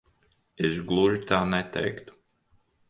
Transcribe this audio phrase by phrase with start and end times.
[0.69, 2.21] Es gluži tā neteiktu.